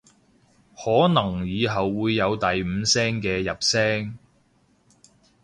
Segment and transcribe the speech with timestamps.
[0.75, 4.17] 可能以後會有第五聲嘅入聲